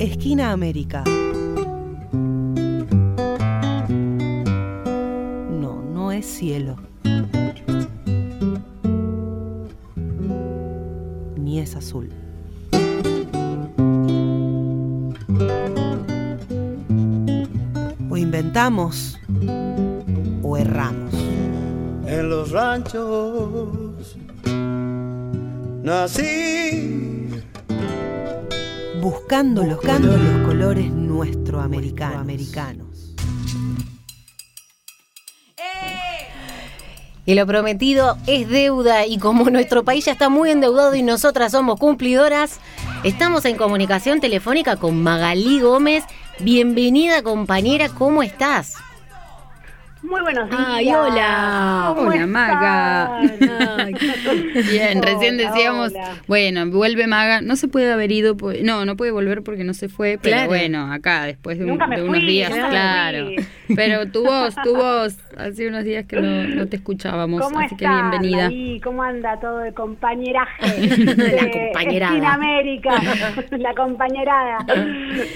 [0.00, 1.04] Esquina América.
[5.50, 6.76] No, no es cielo.
[11.36, 12.08] Ni es azul.
[18.08, 19.18] O inventamos
[20.42, 21.12] o erramos.
[22.06, 24.16] En los ranchos
[25.82, 27.09] nací.
[29.00, 33.14] Buscando los, buscando los colores nuestro americanos.
[37.24, 41.52] Y lo prometido es deuda y como nuestro país ya está muy endeudado y nosotras
[41.52, 42.60] somos cumplidoras,
[43.02, 46.04] estamos en comunicación telefónica con Magalí Gómez.
[46.40, 48.76] Bienvenida compañera, ¿cómo estás?
[50.02, 50.62] Muy buenos días.
[50.66, 51.92] Ay, hola.
[51.94, 53.20] ¿Cómo Hola, Maga.
[53.22, 53.92] están?
[54.70, 56.16] Bien, recién decíamos, hola.
[56.26, 59.74] bueno, vuelve Maga, no se puede haber ido, pues- no, no puede volver porque no
[59.74, 60.48] se fue, pero Claro.
[60.48, 63.26] bueno, acá después de, un- Nunca me de unos fui, días, nunca me claro.
[63.26, 63.36] fui.
[63.76, 67.76] Pero tu voz, tu voz, hace unos días que no, no te escuchábamos, ¿Cómo así
[67.76, 68.46] que bienvenida.
[68.48, 68.80] ahí?
[68.80, 70.60] ¿Cómo anda todo el compañeraje?
[70.96, 72.14] La de compañerada.
[72.14, 72.90] Esquina América,
[73.58, 74.58] la compañerada.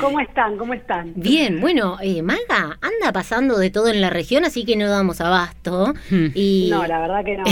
[0.01, 0.57] ¿Cómo están?
[0.57, 1.13] ¿Cómo están?
[1.15, 5.21] Bien, bueno, eh, Maga anda pasando de todo en la región, así que no damos
[5.21, 5.95] abasto.
[6.11, 6.27] Hmm.
[6.35, 7.45] Y, No, la verdad que no.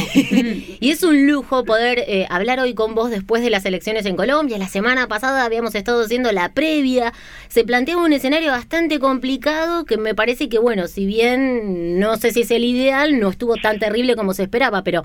[0.80, 4.16] y es un lujo poder eh, hablar hoy con vos después de las elecciones en
[4.16, 4.56] Colombia.
[4.56, 7.12] La semana pasada habíamos estado haciendo la previa.
[7.48, 12.30] Se planteaba un escenario bastante complicado que me parece que, bueno, si bien no sé
[12.30, 15.04] si es el ideal, no estuvo tan terrible como se esperaba, pero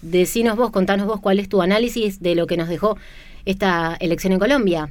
[0.00, 2.96] decinos vos, contanos vos cuál es tu análisis de lo que nos dejó
[3.44, 4.90] esta elección en Colombia.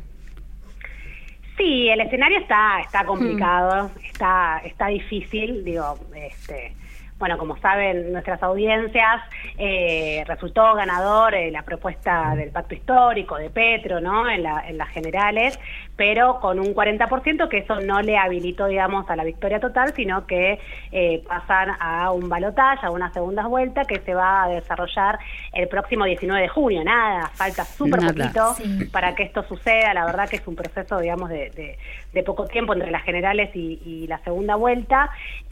[1.57, 6.73] Sí, el escenario está está complicado, está está difícil, digo, este
[7.19, 9.21] bueno, como saben nuestras audiencias,
[9.57, 14.29] eh, resultó ganador eh, la propuesta del pacto histórico de Petro, ¿no?
[14.29, 15.59] En, la- en las generales,
[15.97, 20.25] pero con un 40% que eso no le habilitó, digamos, a la victoria total, sino
[20.25, 20.59] que
[20.93, 25.19] eh, pasan a un balotaje, a una segunda vuelta que se va a desarrollar
[25.51, 26.83] el próximo 19 de junio.
[26.85, 28.85] Nada, falta súper poquito Sí.
[28.93, 29.93] para que esto suceda.
[29.93, 31.77] La verdad que es un proceso, digamos, de, de-
[32.13, 35.09] de poco tiempo entre las generales y, y la segunda vuelta,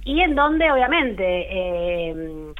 [0.07, 2.53] y en donde, obviamente, eh,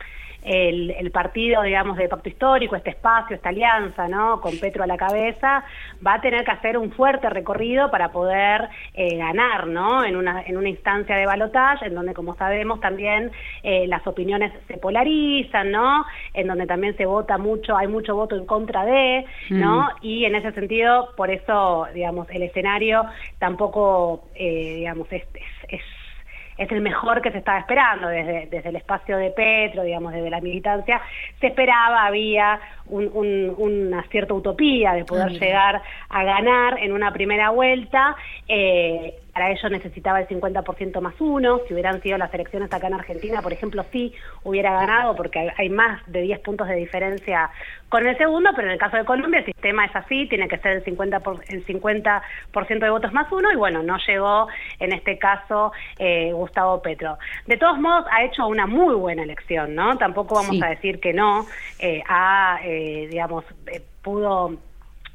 [0.48, 4.40] el, el partido, digamos, de pacto histórico, este espacio, esta alianza, ¿no?
[4.40, 5.64] Con Petro a la cabeza,
[6.06, 10.06] va a tener que hacer un fuerte recorrido para poder eh, ganar, ¿no?
[10.06, 13.32] En una, en una instancia de balotaje, en donde, como sabemos, también
[13.64, 16.06] eh, las opiniones se polarizan, ¿no?
[16.34, 19.90] En donde también se vota mucho, hay mucho voto en contra de, ¿no?
[20.02, 23.06] Y en ese sentido, por eso, digamos, el escenario
[23.40, 25.97] tampoco, eh, digamos, es, es, es
[26.58, 30.30] es el mejor que se estaba esperando desde, desde el espacio de Petro, digamos, desde
[30.30, 31.02] la militancia,
[31.40, 37.12] se esperaba, había un- un- una cierta utopía de poder llegar a ganar en una
[37.12, 38.16] primera vuelta.
[38.48, 41.60] eh, para ello necesitaba el 50% más uno.
[41.68, 44.12] Si hubieran sido las elecciones acá en Argentina, por ejemplo, sí
[44.44, 47.52] hubiera ganado porque hay, más de 10 puntos de diferencia
[47.88, 50.58] con el segundo, pero en el caso de Colombia el sistema es así, tiene que
[50.58, 52.24] ser el 50%, por- el 50
[52.80, 54.48] de votos más uno y bueno, no llegó
[54.80, 57.20] en este caso eh, Gustavo Petro.
[57.46, 60.00] De todos modos, ha hecho una muy buena elección, ¿no?
[60.00, 60.64] Tampoco vamos Sí.
[60.64, 61.46] a decir que no,
[61.78, 64.58] eh, ha, eh, digamos, eh, pudo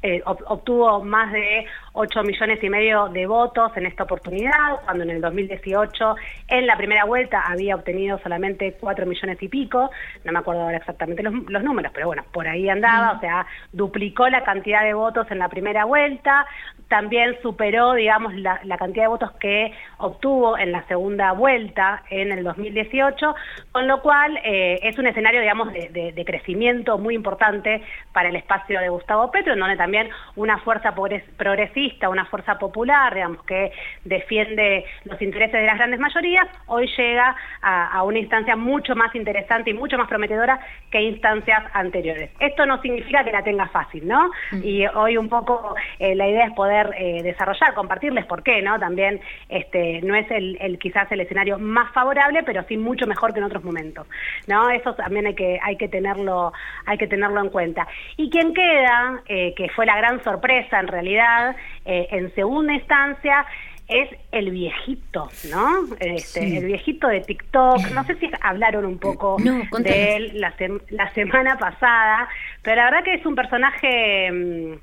[0.03, 5.03] eh, ob- obtuvo más de 8 millones y medio de votos en esta oportunidad, cuando
[5.03, 6.15] en el 2018
[6.49, 9.89] en la primera vuelta había obtenido solamente 4 millones y pico,
[10.23, 13.45] no me acuerdo ahora exactamente los, los números, pero bueno, por ahí andaba, o sea,
[13.71, 16.45] duplicó la cantidad de votos en la primera vuelta,
[16.89, 22.31] también superó, digamos, la, la cantidad de votos que obtuvo en la segunda vuelta en
[22.31, 23.35] el 2018,
[23.71, 27.81] con lo cual eh, es un escenario, digamos, de, de- de crecimiento muy importante
[28.11, 29.92] para el espacio de Gustavo Petro, en donde también
[30.35, 33.71] una fuerza progres- progresista, una fuerza popular, digamos, que
[34.03, 39.13] defiende los intereses de las grandes mayorías, hoy llega a, a una instancia mucho más
[39.15, 40.59] interesante y mucho más prometedora
[40.91, 42.29] que instancias anteriores.
[42.39, 44.29] Esto no significa que la tenga fácil, ¿no?
[44.63, 48.79] Y hoy un poco eh, la idea es poder eh, desarrollar, compartirles por qué, ¿no?
[48.79, 49.19] También
[49.49, 53.39] este, no es el, el quizás el escenario más favorable, pero sí mucho mejor que
[53.39, 54.07] en otros momentos,
[54.47, 54.69] ¿no?
[54.69, 56.53] Eso también hay que hay que tenerlo
[56.85, 57.87] hay que tenerlo en cuenta.
[58.17, 63.45] Y quien queda, eh, que fue la gran sorpresa en realidad, eh, en segunda instancia
[63.87, 65.89] es el viejito, ¿no?
[65.99, 67.89] Este, El viejito de TikTok.
[67.91, 72.27] No sé si hablaron un poco No, de él la, sem- la semana pasada,
[72.61, 74.73] pero la verdad que es un personaje mm,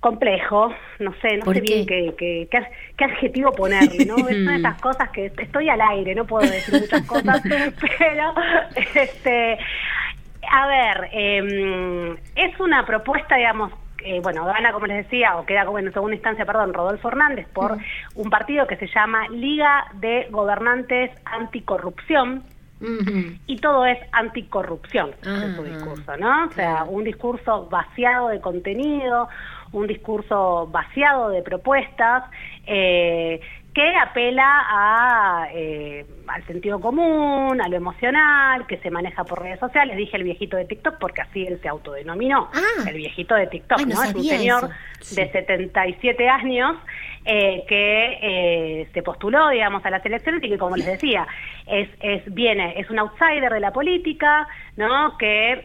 [0.00, 1.60] complejo, no sé, no ¿Por sé qué?
[1.60, 2.66] bien qué, qué, qué,
[2.96, 4.28] qué adjetivo ponerle, ¿no?
[4.28, 7.42] Es una de esas cosas que estoy al aire, no puedo decir muchas cosas,
[7.98, 8.34] pero
[8.94, 9.58] este
[10.50, 13.72] a ver, eh, es una propuesta, digamos,
[14.04, 17.46] eh, bueno, gana, como les decía, o queda como en segunda instancia, perdón, Rodolfo Hernández
[17.52, 17.76] por
[18.14, 22.44] un partido que se llama Liga de Gobernantes Anticorrupción,
[23.46, 26.46] y todo es anticorrupción en su Ah, discurso, ¿no?
[26.46, 29.28] O sea, un discurso vaciado de contenido,
[29.70, 32.24] un discurso vaciado de propuestas,
[32.66, 33.40] eh,
[33.74, 39.60] que apela a, eh, al sentido común, a lo emocional, que se maneja por redes
[39.60, 39.96] sociales.
[39.96, 42.88] Dije el viejito de TikTok porque así él se autodenominó, Ah.
[42.88, 44.02] el viejito de TikTok, Ay, no ¿no?
[44.02, 44.70] Es un señor
[45.00, 45.14] eso.
[45.14, 46.76] de 77 años
[47.24, 51.26] eh, que eh, se postuló, digamos, a las elecciones y que, como les decía,
[51.66, 54.46] es, es viene, es un outsider de la política,
[54.76, 55.16] ¿no?
[55.16, 55.64] Que,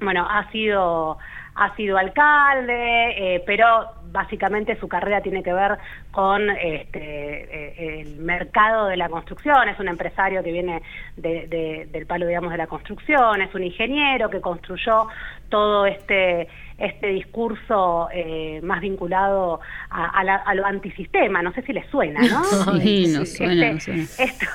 [0.00, 1.18] bueno, ha sido
[1.56, 5.76] ha sido alcalde, eh, pero básicamente su carrera tiene que ver
[6.12, 10.82] con este, eh, el mercado de la construcción, es un empresario que viene
[11.16, 15.08] de- de- del palo, digamos, de la construcción, es un ingeniero que construyó
[15.48, 19.60] todo este este discurso eh, más vinculado
[19.90, 22.42] a, a la- a lo antisistema, no sé si les suena, ¿no?
[22.80, 24.02] Sí, nos Este- suena, nos suena.
[24.18, 24.46] esto,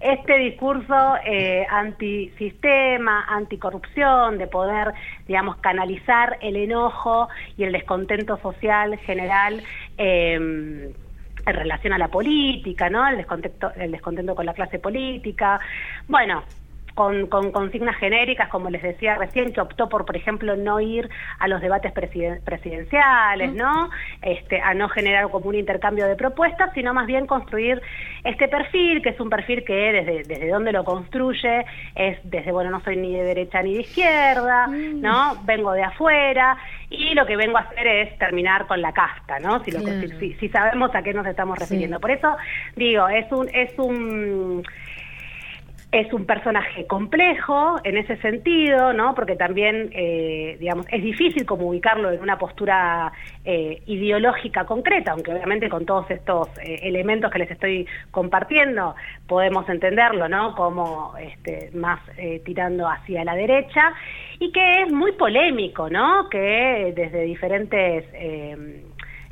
[0.00, 4.92] este discurso eh, antisistema, anticorrupción, de poder,
[5.26, 9.62] digamos, canalizar el enojo y el descontento social general
[9.98, 13.06] eh, en relación a la política, ¿no?
[13.08, 15.58] El descontento, el descontento con la clase política.
[16.06, 16.42] Bueno,
[16.94, 21.08] con, con consignas genéricas, como les decía recién, que optó por, por ejemplo, no ir
[21.38, 23.90] a los debates presiden- presidenciales, ¿no?
[24.22, 27.80] Este, a no generar como un intercambio de propuestas, sino más bien construir
[28.24, 31.64] este perfil, que es un perfil que desde, desde donde lo construye
[31.94, 35.36] es desde, bueno, no soy ni de derecha ni de izquierda, ¿no?
[35.44, 36.56] Vengo de afuera
[36.90, 39.62] y lo que vengo a hacer es terminar con la casta, ¿no?
[39.64, 40.00] Si, lo- Claro.
[40.00, 42.00] si- si- si sabemos a qué nos estamos refiriendo.
[42.00, 42.36] Por eso
[42.76, 43.48] digo, es un...
[43.52, 44.62] Es un
[45.92, 49.14] es un personaje complejo en ese sentido, ¿no?
[49.14, 53.12] Porque también, eh, digamos, es difícil como ubicarlo en una postura
[53.44, 58.94] eh, ideológica concreta, aunque obviamente con todos estos eh, elementos que les estoy compartiendo
[59.26, 60.54] podemos entenderlo, ¿no?
[60.54, 62.00] Como este, más
[62.44, 63.92] tirando hacia la derecha
[64.38, 66.28] y que es muy polémico, ¿no?
[66.28, 68.84] Que desde diferentes eh,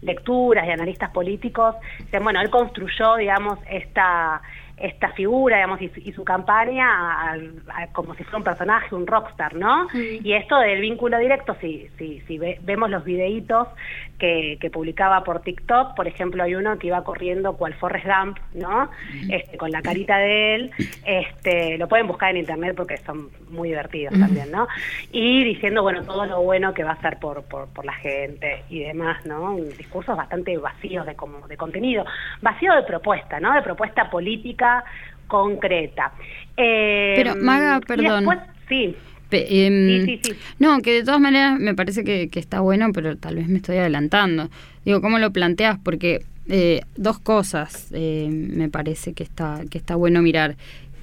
[0.03, 1.75] lecturas y analistas políticos,
[2.23, 4.41] bueno, él construyó, digamos, esta
[4.81, 6.87] esta figura, digamos, y, su- y su campaña
[7.33, 9.89] a- como si fuera un personaje, un rockstar, ¿no?
[10.23, 13.69] Y esto del vínculo directo, si, si, si ve- vemos los videitos
[14.19, 18.39] que, que publicaba por TikTok, por ejemplo, hay uno que iba corriendo cual Forrest Gump,
[18.55, 18.91] ¿no?
[19.31, 20.71] Este, con la carita de él,
[21.05, 24.67] este, lo pueden buscar en internet porque son muy divertidos también, ¿no?
[25.13, 28.65] Y diciendo, bueno, todo lo bueno que va a hacer por, por, por la gente
[28.69, 29.57] y demás, ¿no?
[29.57, 32.05] Discursos bastante vacíos de, como, de contenido,
[32.43, 33.55] vacío de propuesta, ¿no?
[33.55, 34.85] De propuesta política
[35.29, 36.13] concreta.
[36.57, 38.25] Eh, Pero, Maga, y perdón.
[38.27, 38.97] después- sí.
[39.29, 40.39] Pe- em, Sí, sí, sí.
[40.59, 43.57] No, que de todas maneras me parece que, que está bueno, pero tal vez me
[43.59, 44.49] estoy adelantando.
[44.85, 45.79] Digo, ¿cómo lo planteas?
[45.83, 50.57] Porque eh, dos cosas eh, me parece que está, que está bueno mirar.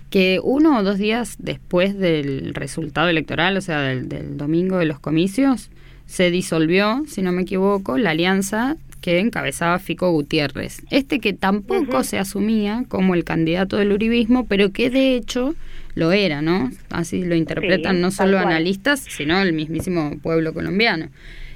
[0.10, 4.86] Que uno o dos días después del resultado electoral, o sea, del, del domingo de
[4.86, 5.70] los comicios,
[6.06, 10.82] se disolvió, si no me equivoco, la alianza que encabezaba Fico Gutiérrez.
[10.90, 15.54] Este que tampoco se asumía como el candidato del uribismo, pero que de hecho
[15.94, 16.72] lo era, ¿no?
[16.90, 18.48] Así lo interpretan Sí, no solo cual.
[18.48, 21.10] analistas, sino el mismísimo pueblo colombiano.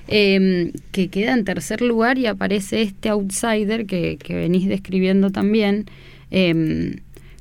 [0.08, 5.86] Eh, que queda en tercer lugar y aparece este outsider que, que venís describiendo también,
[6.30, 6.98] eh,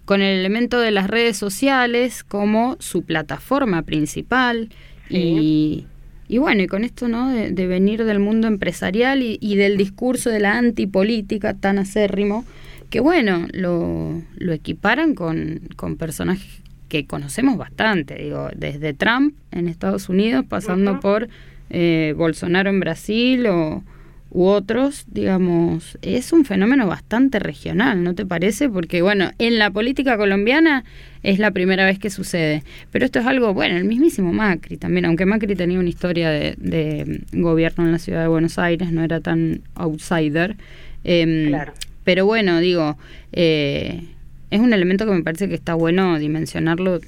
[0.07, 4.71] con el elemento de las redes sociales como su plataforma principal
[5.11, 5.85] y,
[6.29, 7.31] y bueno, y con esto, ¿no?
[7.31, 12.45] De, de venir del mundo empresarial y, y del discurso de la antipolítica tan acérrimo,
[12.91, 19.69] que bueno, lo, lo equiparan con, con personajes que conocemos bastante, digo, desde Trump en
[19.69, 21.29] Estados Unidos, pasando por
[21.71, 23.83] eh, Bolsonaro en Brasil o
[24.31, 28.69] u otros, digamos, es un fenómeno bastante regional, ¿no te parece?
[28.69, 30.85] Porque, bueno, en la política colombiana
[31.23, 35.07] es la primera vez que sucede, pero esto es algo, bueno, el mismísimo Macri también,
[35.07, 39.03] aunque Macri tenía una historia de, de gobierno en la ciudad de Buenos Aires, no
[39.03, 40.57] era tan outsider.
[41.05, 41.73] em, Claro.
[42.05, 42.97] Pero bueno, digo,
[43.33, 44.03] eh,
[44.51, 47.01] es un elemento que me parece que está bueno dimensionarlo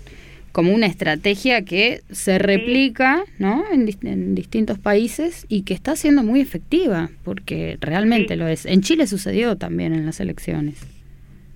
[0.53, 3.65] como una estrategia que se replica ¿no?
[3.73, 8.37] en, en distintos países y que está siendo muy efectiva, porque realmente Sí.
[8.37, 8.67] lo es.
[8.67, 10.81] En Chile sucedió también en las elecciones.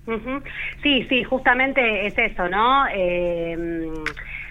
[0.07, 0.41] Ujú.
[0.83, 2.85] Sí, sí, justamente es eso, ¿no?
[2.93, 3.89] Eh,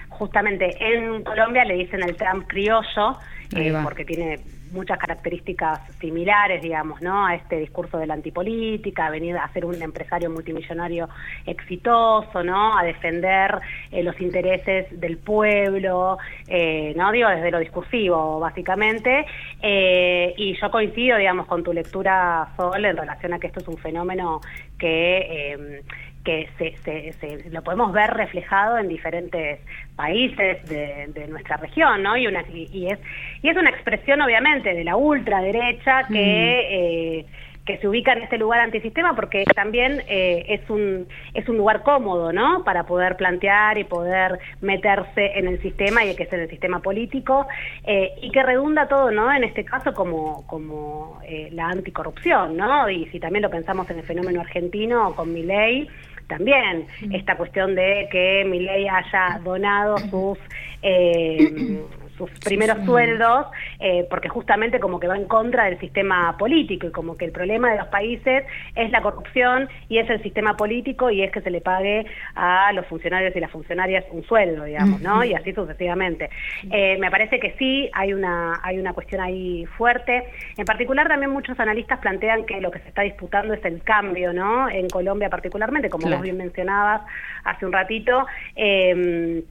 [0.09, 3.19] justamente en Colombia le dicen el Trump criollo,
[3.57, 4.41] eh, porque tiene
[4.75, 7.27] muchas características similares, digamos, ¿no?
[7.27, 11.09] A este discurso de la antipolítica, a venir a ser un empresario multimillonario
[11.47, 12.77] exitoso, ¿no?
[12.77, 13.59] A defender
[13.91, 17.13] eh, los intereses del pueblo, eh, ¿no?
[17.13, 19.25] Digo, desde lo discursivo, básicamente.
[19.63, 23.69] Eh, y yo coincido, digamos, con tu lectura, Sol, en relación a que esto es
[23.69, 24.41] un fenómeno
[24.79, 25.83] que
[26.25, 29.61] que se, se, lo podemos ver reflejado en diferentes
[29.95, 32.17] países de, nuestra región, ¿no?
[32.17, 32.99] Y, una, y, es,
[33.43, 36.15] y es una expresión, obviamente, de la ultraderecha que...
[36.15, 36.15] Mm.
[36.15, 37.27] Eh,
[37.65, 41.83] que se ubica en este lugar antisistema porque también eh, es un es un lugar
[41.83, 46.41] cómodo no para poder plantear y poder meterse en el sistema y que es en
[46.41, 47.47] el sistema político
[47.87, 51.21] eh, y que redunda todo no en este caso como como
[51.53, 55.89] la anticorrupción no y si también lo pensamos en el fenómeno argentino con mi ley
[56.27, 56.87] también.
[57.13, 60.39] Esta cuestión de que Milei haya donado sus
[60.83, 61.83] eh,
[62.17, 63.47] sus primeros sueldos,
[63.81, 67.33] eh, porque justamente como que va en contra del sistema político y como que el
[67.33, 68.45] problema de los países
[68.75, 72.73] es la corrupción y es el sistema político y es que se le pague a
[72.73, 75.25] los funcionarios y las funcionarias un sueldo, digamos, ¿no?
[75.25, 76.31] Y así sucesivamente.
[76.71, 80.25] Eh, me parece que sí, hay una, hay una cuestión ahí fuerte.
[80.57, 84.33] En particular también muchos analistas plantean que lo que se está disputando es el cambio,
[84.33, 84.69] ¿no?
[84.69, 87.03] En Colombia particularmente, como vos bien mencionabas
[87.45, 88.27] hace un ratito.
[88.57, 89.43] Eh,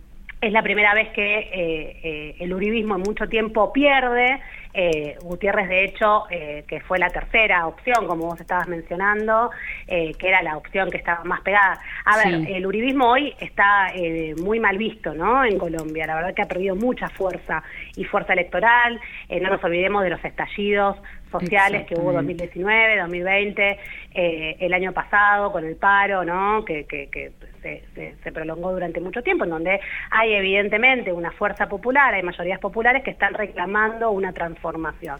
[0.43, 4.41] es la primera vez que eh, eh, el uribismo en mucho tiempo pierde.
[4.73, 6.23] Eh, Gutiérrez, de hecho,
[6.67, 9.51] que fue la tercera opción, como vos estabas mencionando,
[9.87, 11.79] que era la opción que estaba más pegada.
[12.05, 13.93] A ver, el uribismo hoy está
[14.41, 15.45] muy mal visto, ¿no?
[15.45, 16.07] En Colombia.
[16.07, 17.61] La verdad que ha perdido mucha fuerza
[17.95, 18.99] y fuerza electoral.
[19.29, 20.97] no nos olvidemos de los estallidos
[21.33, 23.79] sociales que hubo 2019, 2020,
[24.13, 26.63] el año pasado con el paro, ¿no?
[26.63, 27.33] Que, que, que
[28.23, 29.79] se, prolongó durante mucho tiempo, en donde
[30.11, 35.19] hay evidentemente una fuerza popular, hay mayorías populares que están reclamando una transformación.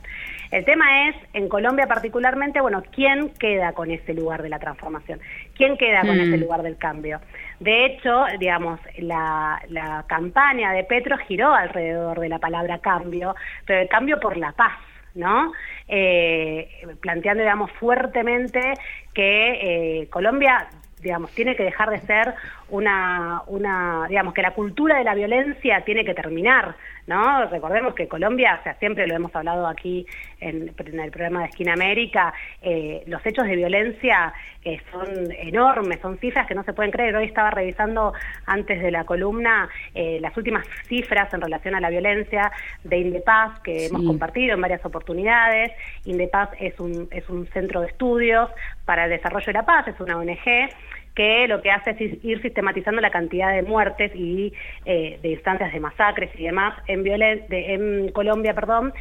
[0.51, 5.19] El tema es, en Colombia particularmente, bueno, ¿quién queda con ese lugar de la transformación?
[5.55, 6.41] ¿Quién queda con ese mm.
[6.41, 7.21] lugar del cambio?
[7.59, 13.81] De hecho, digamos, la, la campaña de Petro giró alrededor de la palabra cambio, pero
[13.81, 14.73] el cambio por la paz.
[15.15, 15.51] ¿No?
[15.87, 16.69] Eh,
[17.01, 18.73] planteando, digamos, fuertemente
[19.13, 20.69] que eh, Colombia
[21.03, 22.33] digamos, tiene que dejar de ser
[22.73, 26.75] una, una, digamos, que la cultura de la violencia tiene que terminar,
[27.05, 27.45] ¿no?
[27.45, 30.07] Recordemos que Colombia, o sea, siempre lo hemos hablado aquí
[30.39, 34.33] en, el programa de Esquina América, eh, los hechos de violencia
[34.65, 37.15] eh, son enormes, son cifras que no se pueden creer.
[37.15, 38.13] Hoy estaba revisando
[38.47, 42.51] antes de la columna eh, las últimas cifras en relación a la violencia
[42.83, 45.73] de Indepaz que hemos compartido en varias oportunidades.
[46.05, 48.49] Indepaz es un, es un centro de estudios
[48.85, 50.71] para el desarrollo de la paz, es una ONG
[51.15, 54.53] que lo que hace es ir sistematizando la cantidad de muertes y
[54.85, 58.93] eh, de instancias de masacres y demás en, en Colombia, perdón.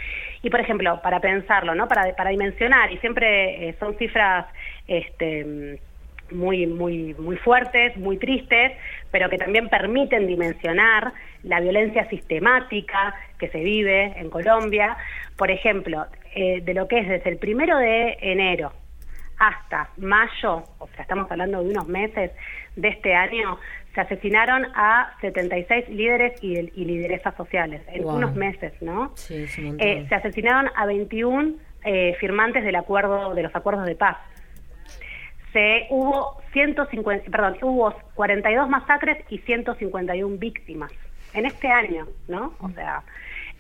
[0.42, 1.88] Y por ejemplo, para pensarlo, ¿no?
[1.88, 4.46] Para, para dimensionar, y siempre eh, son cifras
[4.86, 5.78] este,
[6.30, 8.72] muy, muy, muy fuertes, muy tristes,
[9.10, 11.12] pero que también permiten dimensionar
[11.44, 14.96] la violencia sistemática que se vive en Colombia.
[15.36, 18.72] Por ejemplo, eh, de lo que es desde el primero de enero
[19.42, 22.30] hasta mayo, o sea, estamos hablando de unos meses
[22.76, 23.58] de este año,
[23.92, 29.10] se asesinaron a 76 líderes y, lideresas sociales, en unos meses, ¿no?
[29.16, 29.46] Sí,
[29.80, 34.16] eh, se asesinaron a 21 eh, firmantes del acuerdo, de los acuerdos de paz.
[35.52, 40.92] Se hubo 150, perdón, hubo 42 masacres y 151 víctimas
[41.34, 42.54] en este año, ¿no?
[42.60, 43.02] O sea,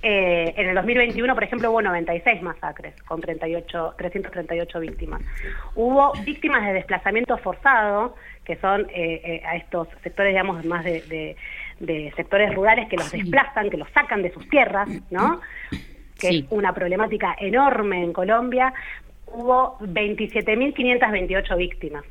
[0.04, 5.22] eh, en el 2021, por ejemplo, hubo 96 masacres con 38, 338 víctimas.
[5.76, 11.36] Hubo víctimas de desplazamiento forzado, que son eh, eh, a estos sectores, digamos, más de,
[12.16, 15.40] sectores rurales que los desplazan, que los sacan de sus tierras, ¿no?
[16.18, 18.74] Que es una problemática enorme en Colombia.
[19.26, 22.04] Hubo 27.528 víctimas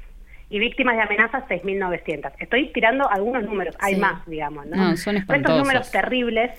[0.49, 2.33] y víctimas de amenazas 6.900.
[2.39, 4.75] Estoy tirando algunos números, hay más, digamos, ¿no?
[4.75, 6.51] no son estos números terribles,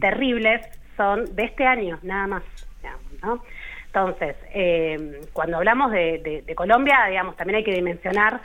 [0.00, 0.66] terribles,
[0.98, 2.42] son de este año, nada más.
[3.86, 8.40] Entonces, eh, cuando hablamos de, Colombia, digamos, también hay que dimensionar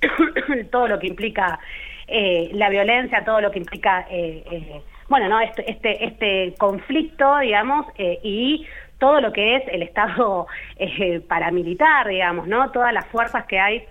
[0.70, 1.58] todo lo que implica
[2.06, 7.86] eh, la violencia, todo lo que implica, eh, bueno, no, este, este, este conflicto, digamos,
[7.98, 8.66] y
[8.98, 10.46] todo lo que es el Estado
[11.28, 12.70] paramilitar, digamos, ¿no?
[12.70, 13.84] Todas las fuerzas que hay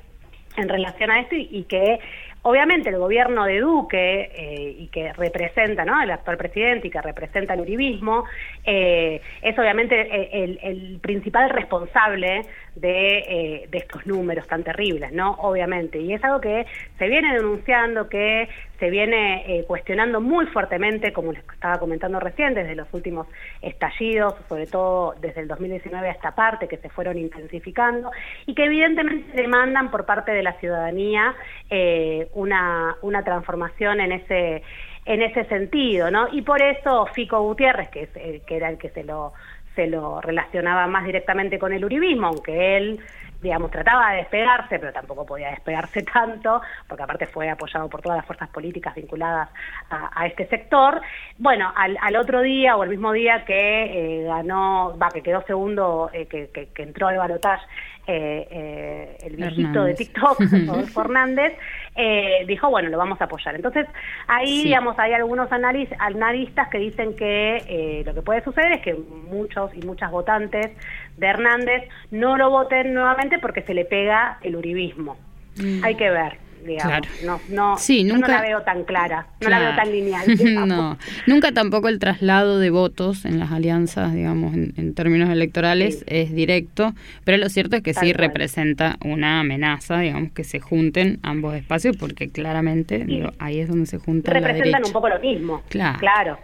[0.55, 1.99] en relación a esto y, que
[2.43, 6.01] obviamente el gobierno de Duque eh, y que representa, ¿no?
[6.01, 8.25] El actual presidente y que representa el uribismo,
[8.63, 12.41] eh, es obviamente el, principal responsable
[12.75, 15.31] de, eh, de estos números tan terribles, ¿no?
[15.39, 15.99] Obviamente.
[15.99, 16.65] Y es algo que
[16.97, 18.49] se viene denunciando, que
[18.79, 23.27] se viene eh, cuestionando muy fuertemente, como les estaba comentando recién, desde los últimos
[23.61, 28.11] estallidos, sobre todo desde el 2019 a esta parte, que se fueron intensificando,
[28.45, 31.35] y que evidentemente demandan por parte de la ciudadanía
[31.69, 34.63] eh, una, una transformación en ese
[35.05, 36.27] en ese sentido, ¿no?
[36.31, 39.33] Y por eso Fico Gutiérrez, que, es, que era el que se lo
[39.75, 42.99] se lo relacionaba más directamente con el uribismo, aunque él
[43.43, 48.17] digamos, trataba de despegarse, pero tampoco podía despegarse tanto, porque aparte fue apoyado por todas
[48.17, 49.49] las fuerzas políticas vinculadas
[49.89, 51.01] a, este sector.
[51.37, 56.09] Bueno, al, otro día o el mismo día que eh, ganó, va, que quedó segundo,
[56.13, 57.65] eh, que, que, entró al balotaje
[58.05, 61.53] eh, eh, el viejito de TikTok, Rodolfo Hernández,
[61.95, 63.55] eh, dijo, bueno, lo vamos a apoyar.
[63.55, 63.87] Entonces,
[64.27, 68.93] ahí, digamos, hay algunos analistas que dicen que eh, lo que puede suceder es que
[68.93, 70.71] muchos y muchas votantes
[71.17, 75.17] de Hernández no lo voten nuevamente porque se le pega el uribismo.
[75.57, 75.83] Mm.
[75.83, 77.07] Hay que ver digamos.
[77.23, 80.25] No, no, nunca, no la veo tan clara, no la veo tan lineal.
[80.67, 86.33] no, nunca tampoco el traslado de votos en las alianzas, digamos, en, términos electorales es
[86.33, 86.93] directo,
[87.23, 91.97] pero lo cierto es que sí representa una amenaza, digamos, que se junten ambos espacios,
[91.97, 93.05] porque claramente
[93.39, 95.63] ahí es donde se juntan Representan un poco lo mismo.
[95.69, 96.37] Claro, claro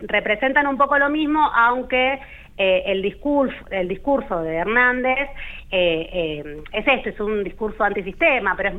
[0.00, 2.18] representan un poco lo mismo, aunque
[2.58, 5.30] eh, el, discurso, el discurso de Hernández
[5.70, 8.78] eh, eh, es esto, es un discurso antisistema, pero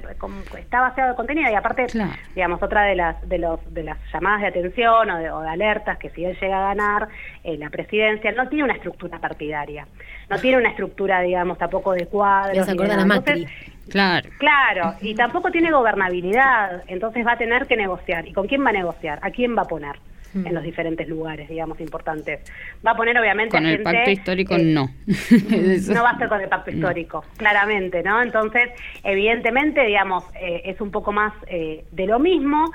[0.59, 1.87] está vaciado de contenido y aparte,
[2.35, 6.11] digamos, otra de las, de, los, de las llamadas de atención o de, alertas que
[6.11, 7.07] si él llega a ganar
[7.43, 9.87] la presidencia, no tiene una estructura partidaria,
[10.29, 12.55] no tiene una estructura, digamos, tampoco de cuadros.
[13.89, 14.29] Claro.
[14.37, 18.27] Claro, y tampoco tiene gobernabilidad, entonces va a tener que negociar.
[18.27, 19.19] ¿Y con quién va a negociar?
[19.23, 19.95] ¿A quién va a poner?
[20.33, 22.41] En los diferentes lugares, digamos, importantes.
[22.85, 24.89] Va a poner, obviamente, con el pacto histórico eh, no.
[25.93, 28.21] no va a ser con el pacto histórico, claramente, ¿no?
[28.21, 28.69] Entonces,
[29.03, 32.71] evidentemente, digamos, eh, es un poco más eh, de lo mismo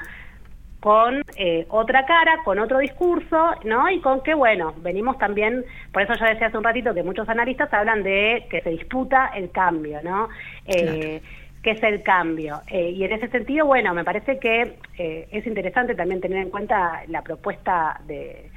[0.81, 1.23] con
[1.71, 3.91] otra cara, con otro discurso, ¿no?
[3.91, 7.29] Y con que, bueno, venimos también, por eso yo decía hace un ratito que muchos
[7.29, 10.29] analistas hablan de que se disputa el cambio, ¿no?
[11.63, 12.63] Que es el cambio.
[12.69, 16.51] Eh, y en ese sentido, bueno, me parece que eh, es interesante también tener en
[16.51, 18.48] cuenta la propuesta de,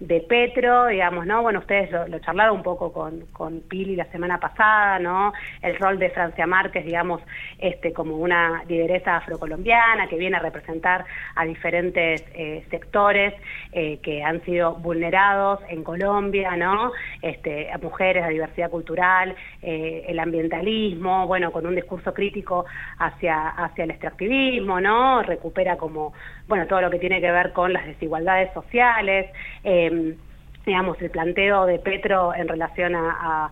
[0.00, 1.42] de Petro, digamos, ¿no?
[1.42, 5.32] Bueno, ustedes lo, charlaron un poco con, con Pili la semana pasada, ¿no?
[5.62, 7.20] El rol de Francia Márquez, digamos,
[7.58, 11.04] este, como una lideresa afrocolombiana que viene a representar
[11.36, 13.34] a diferentes eh, sectores
[13.72, 16.92] eh, que han sido vulnerados en Colombia, ¿no?
[17.20, 22.64] Este, a mujeres, a diversidad cultural, eh, el ambientalismo, bueno, con un discurso crítico
[22.98, 25.22] hacia, hacia el extractivismo, ¿no?
[25.22, 26.14] Recupera como,
[26.48, 29.30] bueno, todo lo que tiene que ver con las desigualdades sociales,
[30.66, 33.50] digamos, el planteo de Petro en relación a,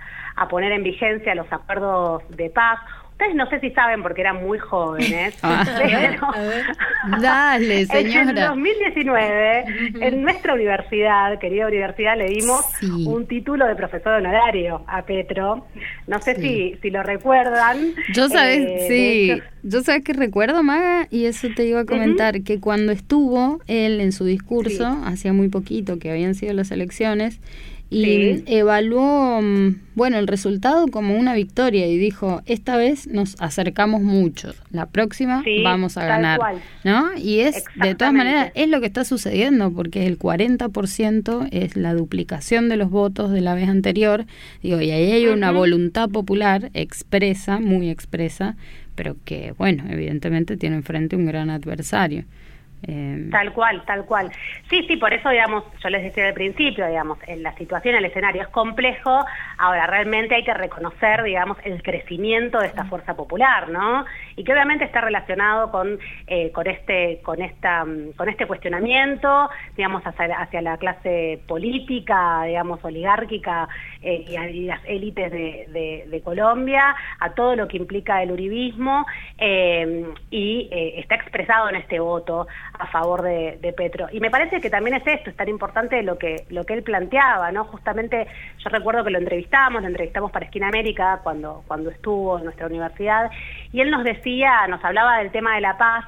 [0.51, 2.79] poner en vigencia los acuerdos de paz.
[3.19, 5.67] Ustedes no sé si saben porque eran muy jóvenes, ah.
[7.21, 8.31] Dale, señora.
[8.31, 9.65] En 2019,
[10.07, 15.67] en nuestra universidad, querida universidad, le dimos un título de profesor honorario a Petro.
[16.07, 17.93] No sé si, si lo recuerdan.
[18.15, 19.43] Yo sabes, eh, sí.
[19.65, 24.01] Yo sabes que recuerdo, Maga, y eso te iba a comentar, que cuando estuvo él
[24.01, 27.41] en su discurso, hacía muy poquito que habían sido las elecciones,
[27.91, 34.03] y evaluó, mm, bueno, el resultado como una victoria y dijo, esta vez nos acercamos
[34.03, 36.39] mucho, la próxima vamos a ganar,
[36.85, 37.17] ¿no?
[37.17, 41.95] Y es, de todas maneras, es lo que está sucediendo, porque el 40% es la
[41.95, 44.27] duplicación de los votos de la vez anterior,
[44.63, 48.57] digo, y ahí hay una voluntad popular expresa, muy expresa,
[48.95, 52.25] pero que, bueno, evidentemente tiene enfrente un gran adversario.
[52.87, 54.31] Eh, tal cual, tal cual.
[54.71, 58.05] Sí, sí, por eso, digamos, yo les decía al principio, digamos, en la situación, el
[58.05, 59.25] escenario es complejo,
[59.59, 64.05] ahora realmente hay que reconocer, digamos, el crecimiento de esta fuerza popular, ¿no?
[64.39, 65.99] Y que obviamente está relacionado con,
[66.29, 67.85] eh, con, este, con, esta,
[68.17, 73.69] con este cuestionamiento, digamos, hacia, la clase política, digamos, oligárquica
[74.01, 79.07] eh, y, las élites de, de, Colombia, a todo lo que implica el uribismo,
[80.31, 82.47] y está expresado en este voto
[82.79, 84.07] a favor de, Petro.
[84.13, 86.83] Y me parece que también es esto, es tan importante lo que, lo que él
[86.83, 87.65] planteaba, ¿no?
[87.65, 88.27] Justamente
[88.59, 92.67] yo recuerdo que lo entrevistamos, lo entrevistamos para Esquina América cuando, cuando estuvo en nuestra
[92.67, 93.31] universidad,
[93.73, 94.28] y él nos decía,
[94.69, 96.05] nos hablaba del tema de la paz,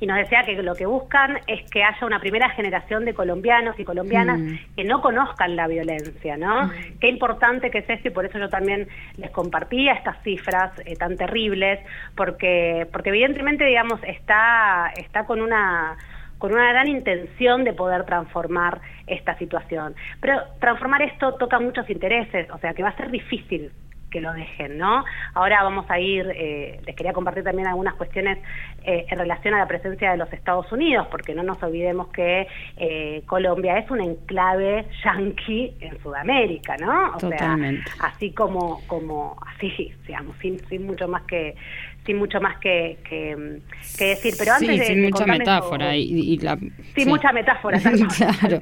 [0.00, 3.78] y nos decía que lo que buscan es que haya una primera generación de colombianos
[3.78, 4.54] y colombianas mm.
[4.76, 6.66] que no conozcan la violencia, ¿no?
[6.66, 6.70] Mm.
[7.00, 10.96] Qué importante que es esto y por eso yo también les compartía estas cifras eh,
[10.96, 11.80] tan terribles,
[12.16, 15.96] porque, porque evidentemente, digamos, está, está con una
[16.38, 19.94] con una gran intención de poder transformar esta situación.
[20.22, 23.70] Pero transformar esto toca muchos intereses, o sea que va a ser difícil
[24.10, 25.04] que lo dejen, ¿no?
[25.34, 28.38] Ahora vamos a ir, eh, les quería compartir también algunas cuestiones
[28.84, 32.46] eh, en relación a la presencia de los Estados Unidos, porque no nos olvidemos que
[32.76, 37.12] eh, Colombia es un enclave yanqui en Sudamérica, ¿no?
[37.14, 37.90] O Totalmente.
[37.90, 41.54] sea, así como, como, así, digamos, sin, sin mucho más que
[42.10, 43.60] sin mucho más que, que,
[43.96, 44.34] que decir.
[44.36, 45.96] Pero antes sí, de, sin de mucha metáfora.
[45.96, 46.02] Y,
[46.34, 47.06] y la, Sí, sí.
[47.06, 47.78] mucha metáfora.
[48.16, 48.60] Claro.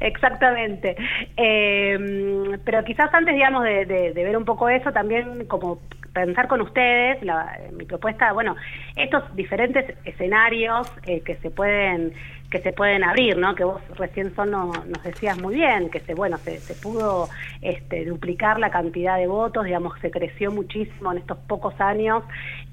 [0.00, 0.96] Exactamente.
[1.36, 5.78] Eh, pero quizás antes, digamos, de, de- de ver un poco eso, también como
[6.12, 8.54] pensar con ustedes, la- mi propuesta, bueno,
[8.96, 12.12] estos diferentes escenarios eh, que se pueden
[12.52, 13.54] que se pueden abrir, ¿no?
[13.54, 17.30] Que vos recién son nos decías muy bien, que se bueno se, se pudo
[17.62, 22.22] este, duplicar la cantidad de votos, digamos, se creció muchísimo en estos pocos años.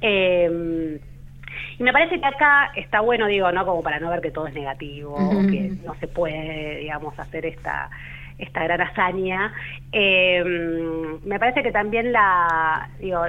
[0.02, 1.00] Eh,
[1.78, 3.66] y me parece que acá está bueno, digo, ¿no?
[3.66, 5.16] Como para no ver que todo es negativo,
[5.50, 7.90] que no se puede, digamos, hacer esta
[8.38, 9.54] esta gran hazaña.
[9.92, 10.44] Eh,
[11.24, 13.22] me parece que también la, digo,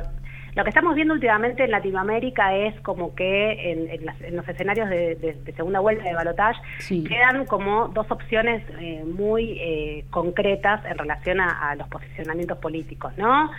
[0.54, 4.46] lo que estamos viendo últimamente en Latinoamérica es como que en, en las- en los
[4.48, 7.04] escenarios de, de- de segunda vuelta de balotaje Sí.
[7.04, 13.12] quedan como dos opciones eh, muy eh, concretas en relación a, a los posicionamientos políticos,
[13.16, 13.50] ¿no?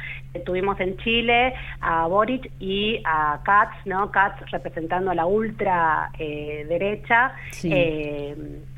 [0.46, 4.12] Tuvimos en Chile a Boric y a Katz, ¿no?
[4.12, 7.70] Katz representando a la ultra eh, derecha Sí.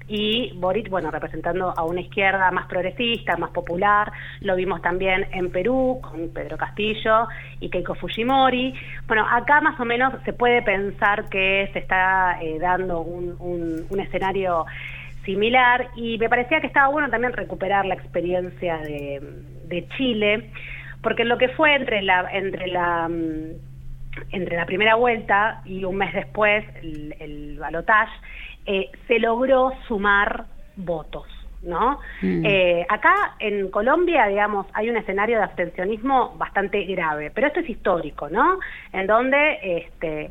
[0.08, 4.12] Y Boric, bueno, representando a una izquierda más progresista, más popular.
[4.42, 7.28] Lo vimos también en Perú con Pedro Castillo
[7.60, 8.74] y Keiko Fujimori.
[9.08, 14.00] Bueno, acá más o menos se puede pensar que se está eh, dando un, un-
[14.00, 14.66] escenario
[15.24, 20.50] similar y me parecía que estaba bueno también recuperar la experiencia de, Chile,
[21.02, 23.52] porque lo que fue entre la entre la mm,
[24.32, 28.13] entre la primera vuelta y un mes después el, el balotaje,
[28.65, 30.45] eh, se logró sumar
[30.76, 31.26] votos,
[31.62, 31.99] ¿no?
[32.21, 32.45] Mm.
[32.45, 37.69] Eh, acá en Colombia, digamos, hay un escenario de abstencionismo bastante grave, pero esto es
[37.69, 38.60] histórico, ¿no?
[38.91, 40.30] En donde, este,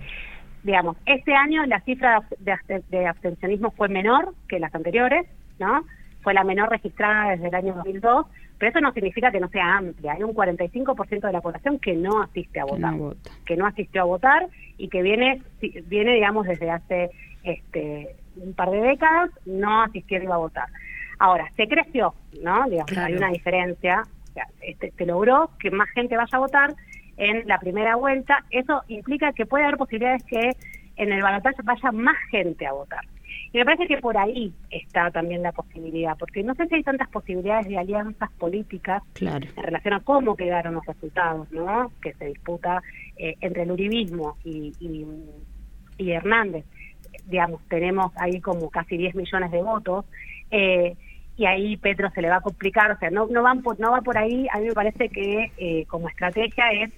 [0.62, 5.26] digamos, este año la cifra de, abste- de abstencionismo fue menor que las anteriores,
[5.58, 5.84] ¿no?
[6.22, 8.26] Fue la menor registrada desde el año 2002,
[8.58, 10.12] pero eso no significa que no sea amplia.
[10.12, 13.14] Hay un 45% de la población que no asiste a votar no
[13.44, 14.46] que no asistió a votar
[14.78, 15.42] y que viene,
[15.86, 17.10] viene digamos, desde hace
[17.42, 20.68] este, un par de décadas no asistiendo a votar.
[21.18, 22.64] Ahora, se creció, ¿no?
[22.68, 23.06] Digamos, Claro.
[23.06, 24.02] hay una diferencia.
[24.30, 26.74] O sea, este, se logró que más gente vaya a votar
[27.16, 28.44] en la primera vuelta.
[28.50, 30.50] Eso implica que puede haber posibilidades que
[30.96, 33.00] en el balotaje vaya más gente a votar.
[33.52, 36.82] Y me parece que por ahí está también la posibilidad, porque no sé si hay
[36.82, 39.46] tantas posibilidades de alianzas políticas Claro.
[39.56, 41.92] en relación a cómo quedaron los resultados, ¿no?
[42.02, 42.82] Que se disputa
[43.18, 45.06] eh, entre el uribismo y, y,
[45.98, 46.64] y Hernández.
[47.26, 50.04] Digamos, tenemos ahí como casi 10 millones de votos.
[50.50, 50.94] eh,
[51.34, 53.90] y ahí Petro se le va a complicar, o sea, no, no, van por, no
[53.92, 56.90] va por ahí, a mí me parece que eh, como estrategia es,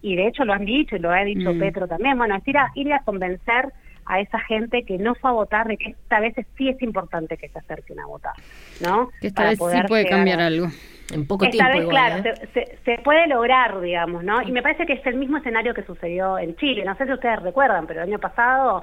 [0.00, 1.58] y de hecho lo han dicho y lo ha dicho Mm.
[1.58, 3.66] Petro también, bueno, es ir a, ir a convencer
[4.06, 7.36] a esa gente que no fue a votar de que esta vez sí es importante
[7.36, 8.32] que se acerquen a votar,
[8.80, 9.10] ¿no?
[9.20, 10.66] Que esta Para vez sí poder puede llegar cambiar a- algo.
[11.12, 12.48] En poco esta tiempo vez, igual, claro, ¿eh?
[12.54, 14.40] se, se- se puede lograr, digamos, ¿no?
[14.40, 16.82] Y me parece que es el mismo escenario que sucedió en Chile.
[16.86, 18.82] No sé si ustedes recuerdan, pero el año pasado,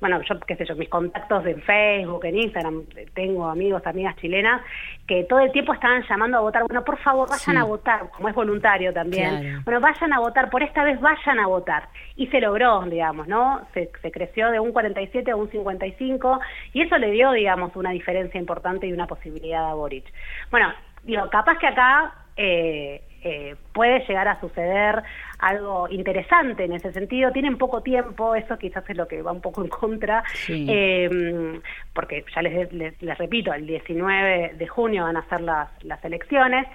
[0.00, 2.84] bueno, yo qué sé yo, mis contactos en Facebook, en Instagram,
[3.14, 4.62] tengo amigos, amigas chilenas
[5.06, 6.62] que todo el tiempo estaban llamando a votar.
[6.66, 7.60] Bueno, por favor, vayan Sí.
[7.60, 9.40] a votar, como es voluntario también.
[9.40, 9.60] Claro.
[9.64, 11.88] Bueno, vayan a votar, por esta vez vayan a votar.
[12.16, 13.60] Y se logró, digamos, ¿no?
[13.74, 16.40] Se, se creció de un 47 a un 55
[16.72, 20.04] y eso le dio, digamos, una diferencia importante y una posibilidad a Boric.
[20.50, 25.02] Bueno, digo, capaz que acá eh, eh, puede llegar a suceder
[25.38, 27.32] algo interesante en ese sentido.
[27.32, 30.66] Tienen poco tiempo, eso quizás es lo que va un poco en contra, Sí.
[30.68, 31.60] eh,
[31.94, 36.04] porque ya les, les, les repito, el 19 de junio van a ser las, las
[36.04, 36.66] elecciones.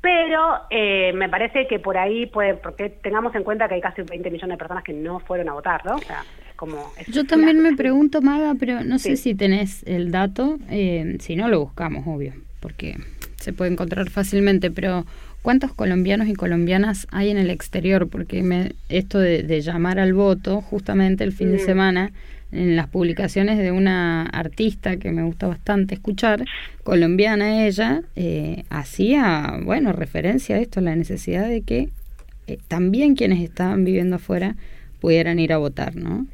[0.00, 4.02] Pero eh, me parece que por ahí puede, porque tengamos en cuenta que hay casi
[4.02, 5.96] 20 millones de personas que no fueron a votar, ¿no?
[5.96, 6.92] O sea, es como...
[7.08, 11.48] Yo también me pregunto, Maga, pero no sé si tenés el dato, eh, si no
[11.48, 12.94] lo buscamos, obvio, porque
[13.38, 15.04] se puede encontrar fácilmente, pero
[15.42, 18.08] ¿cuántos colombianos y colombianas hay en el exterior?
[18.08, 21.58] Porque me, esto de, de llamar al voto, justamente el fin de Mm.
[21.58, 22.12] semana,
[22.52, 26.48] en las publicaciones de una artista que me gusta bastante escuchar,
[26.82, 31.90] colombiana ella, eh, hacía, bueno, referencia a esto, la necesidad de que
[32.46, 34.56] eh, también quienes estaban viviendo afuera
[35.00, 36.26] pudieran ir a votar, ¿no?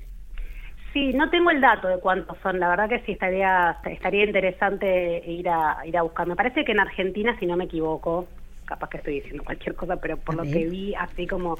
[0.92, 2.60] Sí, no tengo el dato de cuántos son.
[2.60, 6.26] La verdad que sí estaría estaría interesante ir a ir a buscar.
[6.28, 8.28] Me parece que en Argentina, si no me equivoco,
[8.64, 11.56] capaz que estoy diciendo cualquier cosa, pero por lo que vi, así como,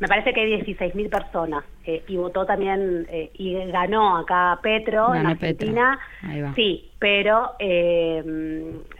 [0.00, 5.14] me parece que hay 16.000 personas eh, y votó también eh, y ganó acá Petro
[5.14, 5.98] en Argentina.
[6.54, 8.22] Sí, pero eh,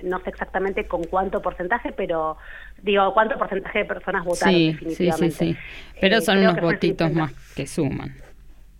[0.03, 2.37] no sé exactamente con cuánto porcentaje, pero
[2.83, 5.31] digo, cuánto porcentaje de personas votaron definitivamente.
[5.31, 5.99] Sí, sí, sí.
[6.01, 8.15] Pero son unos votitos más que suman.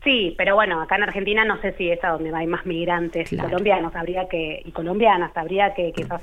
[0.07, 3.29] Sí, pero bueno, acá en Argentina no sé si es a donde hay más migrantes
[3.29, 6.23] colombianos, habría que y colombianas, habría que quizás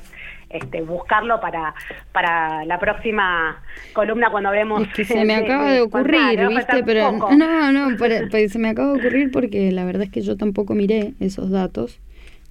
[0.54, 1.74] este, buscarlo para
[2.12, 3.62] para la próxima
[3.94, 4.84] columna cuando hablemos.
[4.84, 6.84] Es que se me acaba de, ocurrir, ¿viste?
[6.86, 10.38] Pero no, no, pues se me acaba de ocurrir porque la verdad es que yo
[10.38, 12.00] tampoco miré esos datos.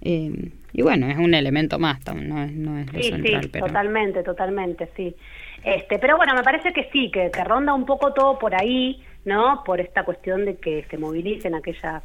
[0.01, 4.23] Eh, y bueno, es un elemento más, no es, no es lo central, sí, totalmente,
[4.23, 5.15] totalmente, sí.
[5.63, 9.01] Este, pero bueno, me parece que sí, que, que ronda un poco todo por ahí.
[9.25, 9.63] ¿no?
[9.65, 12.03] Por esta cuestión de que se movilicen aquellas,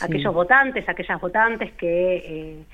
[0.00, 2.64] aquellos votantes, aquellas votantes que, eh,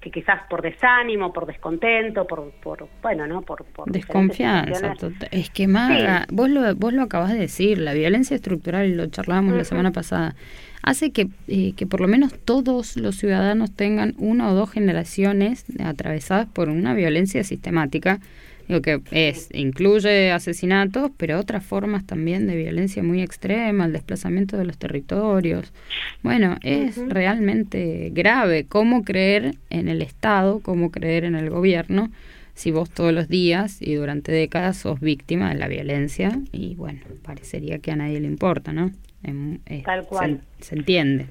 [0.00, 3.42] que quizás por desánimo, por descontento, por, por bueno, ¿no?
[3.42, 4.94] Por, desconfianza.
[5.30, 9.54] Es que Maga, vos lo vos lo acabas de decir, la violencia estructural, lo charlábamos
[9.54, 10.34] la semana pasada,
[10.82, 15.66] hace que, eh, que por lo menos todos los ciudadanos tengan una o dos generaciones
[15.84, 18.20] atravesadas por una violencia sistemática
[18.70, 24.56] Digo que es, incluye asesinatos, pero otras formas también de violencia muy extrema, el desplazamiento
[24.56, 25.72] de los territorios.
[26.22, 32.10] Bueno, es realmente grave cómo creer en el Estado, cómo creer en el gobierno,
[32.54, 37.00] si vos todos los días y durante décadas sos víctima de la violencia y bueno,
[37.24, 38.92] parecería que a nadie le importa, ¿no?
[39.84, 40.42] tal cual.
[40.60, 41.26] Se, entiende.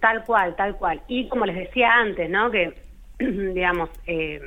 [0.00, 1.00] Tal cual, tal cual.
[1.06, 2.50] Y como les decía antes, ¿no?
[2.50, 2.74] Que,
[3.20, 4.40] digamos, eh,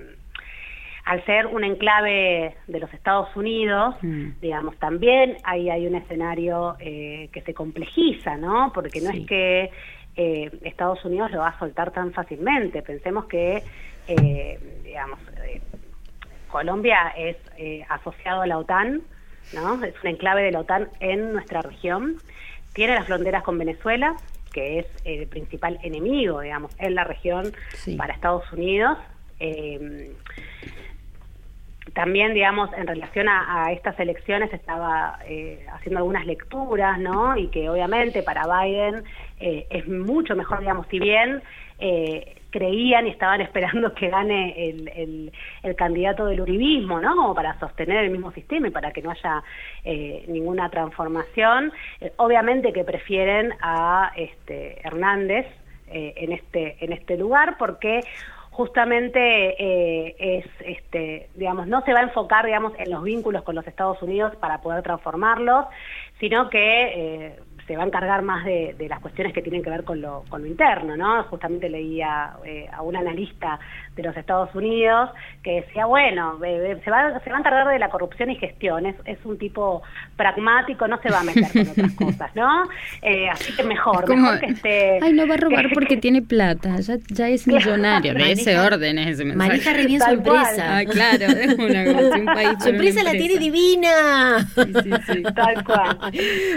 [1.06, 4.39] al ser un enclave de los Estados Unidos, mm.
[4.42, 8.72] digamos, también ahí hay un escenario eh, que se complejiza, ¿no?
[8.74, 9.70] Porque no es que
[10.16, 12.82] eh, Estados Unidos lo va a soltar tan fácilmente.
[12.82, 13.63] Pensemos que,
[14.08, 15.20] eh, digamos,
[16.50, 17.36] Colombia es
[17.89, 19.02] asociado a la OTAN,
[19.54, 19.84] ¿no?
[19.84, 22.18] Es un enclave de la OTAN en nuestra región.
[22.74, 24.16] Tiene las fronteras con Venezuela,
[24.54, 27.52] que es el principal enemigo, digamos, en la región
[27.98, 28.98] para Estados Unidos.
[29.39, 30.13] Eh,
[31.93, 37.38] también, digamos, en relación a, estas elecciones estaba eh, haciendo algunas lecturas, ¿no?
[37.38, 39.03] Y que obviamente para Biden
[39.39, 41.43] eh, es mucho mejor, digamos, si bien
[41.77, 47.15] eh, creían y estaban esperando que gane el, el, candidato del uribismo, ¿no?
[47.15, 49.43] Como para sostener el mismo sistema y para que no haya
[50.27, 51.71] ninguna transformación.
[52.17, 55.45] obviamente que prefieren a este Hernández
[55.88, 58.01] en este en este lugar porque
[58.54, 63.56] justamente eh, es, este, digamos, no se va a enfocar, digamos, en los vínculos con
[63.56, 65.66] los Estados Unidos para poder transformarlos,
[66.20, 69.84] sino que eh, se va a encargar más de, las cuestiones que tienen que ver
[69.84, 71.23] con lo, con lo interno, ¿no?
[71.23, 73.60] Justamente leía eh, a un analista
[73.95, 75.10] de los Estados Unidos
[75.43, 78.95] que decía, bueno, se, va, se va a encargar de la corrupción y gestión, es,
[79.06, 79.82] es un tipo
[80.17, 82.63] pragmático, no se va a meter con otras cosas, ¿no?
[83.02, 84.99] Eh, así que mejor, mejor que esté...
[85.02, 88.97] Ay, no va a robar porque tiene plata, ya, ya es millonario, de ese orden
[88.99, 89.49] es ese mensaje.
[89.49, 90.78] Maneja re bien su empresa.
[90.78, 91.84] Ah, claro, es una,
[92.17, 94.39] un país Su empresa la tiene divina.
[94.56, 95.23] Sí, sí, sí.
[95.36, 95.97] Tal cual.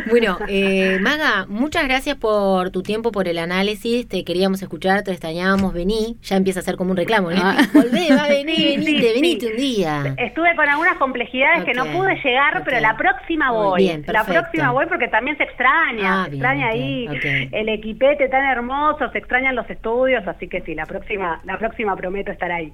[0.09, 4.09] Bueno, eh, Maga, muchas gracias por tu tiempo, por el análisis.
[4.09, 5.73] Te queríamos escuchar, te extrañábamos.
[5.73, 7.31] Vení, ya empieza a ser como un reclamo.
[7.31, 7.41] ¿no?
[7.41, 7.59] Ah.
[7.73, 10.15] Volvé, va a venir, venite, venite un día.
[10.19, 14.03] Estuve con algunas complejidades que no pude llegar, pero la próxima voy.
[14.09, 16.25] la próxima voy porque también se extraña.
[16.25, 17.07] Ah, se extraña ahí
[17.53, 21.95] el equipete tan hermoso, se extrañan los estudios, así que sí, la próxima, la próxima
[21.95, 22.73] prometo estar ahí.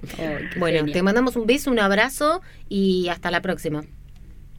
[0.57, 3.83] bueno, te mandamos un beso, un abrazo y hasta la próxima.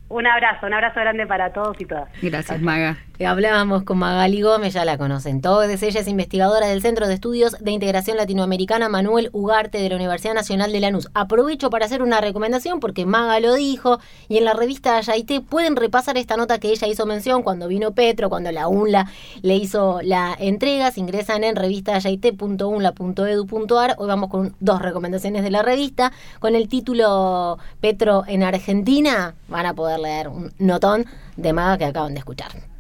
[0.08, 2.08] Un abrazo, un abrazo grande para todos y todas.
[2.22, 2.98] Gracias, Maga.
[3.20, 5.66] Hablábamos con Magali Gómez, ya la conocen todos.
[5.66, 10.34] Ella es investigadora del Centro de Estudios de Integración Latinoamericana Manuel Ugarte de la Universidad
[10.34, 11.08] Nacional de Lanús.
[11.14, 15.76] Aprovecho para hacer una recomendación porque Maga lo dijo y en la revista Yaité pueden
[15.76, 19.08] repasar esta nota que ella hizo mención cuando vino Petro, cuando la UNLA
[19.42, 20.90] le hizo la entrega.
[20.90, 23.94] Se ingresan en revistayaité.unla.edu.ar.
[23.96, 26.10] Hoy vamos con dos recomendaciones de la revista.
[26.40, 31.84] Con el título Petro en Argentina van a poder leer un notón de Maga que
[31.84, 32.73] acaban de escuchar.